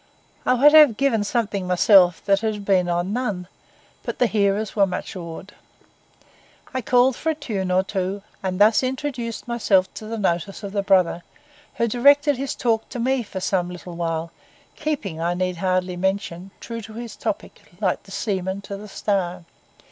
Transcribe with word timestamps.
I 0.47 0.55
would 0.55 0.73
have 0.73 0.97
given 0.97 1.23
something 1.23 1.67
myself 1.67 2.25
that 2.25 2.43
it 2.43 2.53
had 2.55 2.65
been 2.65 2.89
on 2.89 3.13
none; 3.13 3.47
but 4.01 4.17
the 4.17 4.25
hearers 4.25 4.75
were 4.75 4.87
much 4.87 5.15
awed. 5.15 5.53
I 6.73 6.81
called 6.81 7.15
for 7.15 7.29
a 7.29 7.35
tune 7.35 7.69
or 7.69 7.83
two, 7.83 8.23
and 8.41 8.59
thus 8.59 8.81
introduced 8.81 9.47
myself 9.47 9.93
to 9.93 10.07
the 10.07 10.17
notice 10.17 10.63
of 10.63 10.71
the 10.71 10.81
brother, 10.81 11.21
who 11.75 11.87
directed 11.87 12.37
his 12.37 12.55
talk 12.55 12.89
to 12.89 12.99
me 12.99 13.21
for 13.21 13.39
some 13.39 13.69
little 13.69 13.95
while, 13.95 14.31
keeping, 14.75 15.21
I 15.21 15.35
need 15.35 15.57
hardly 15.57 15.97
mention, 15.97 16.49
true 16.59 16.81
to 16.81 16.93
his 16.93 17.15
topic, 17.15 17.61
like 17.79 18.01
the 18.01 18.09
seamen 18.11 18.61
to 18.61 18.77
the 18.77 18.87
star. 18.87 19.43